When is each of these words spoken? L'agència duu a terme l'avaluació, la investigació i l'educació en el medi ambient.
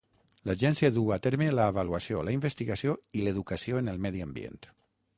L'agència 0.51 0.89
duu 0.95 1.11
a 1.15 1.17
terme 1.25 1.51
l'avaluació, 1.59 2.23
la 2.31 2.35
investigació 2.39 2.97
i 3.21 3.29
l'educació 3.29 3.83
en 3.85 3.95
el 3.97 4.05
medi 4.09 4.29
ambient. 4.31 4.63